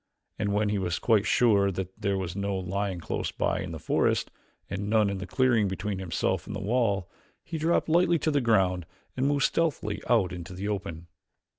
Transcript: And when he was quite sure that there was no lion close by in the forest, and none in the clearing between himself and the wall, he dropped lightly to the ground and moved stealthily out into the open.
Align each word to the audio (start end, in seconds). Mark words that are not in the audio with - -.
And 0.39 0.51
when 0.51 0.69
he 0.69 0.79
was 0.79 0.97
quite 0.97 1.27
sure 1.27 1.71
that 1.71 1.93
there 2.01 2.17
was 2.17 2.35
no 2.35 2.57
lion 2.57 2.99
close 2.99 3.31
by 3.31 3.59
in 3.59 3.71
the 3.71 3.77
forest, 3.77 4.31
and 4.67 4.89
none 4.89 5.11
in 5.11 5.19
the 5.19 5.27
clearing 5.27 5.67
between 5.67 5.99
himself 5.99 6.47
and 6.47 6.55
the 6.55 6.59
wall, 6.59 7.07
he 7.43 7.59
dropped 7.59 7.87
lightly 7.87 8.17
to 8.17 8.31
the 8.31 8.41
ground 8.41 8.87
and 9.15 9.27
moved 9.27 9.43
stealthily 9.43 10.01
out 10.09 10.33
into 10.33 10.53
the 10.53 10.67
open. 10.67 11.05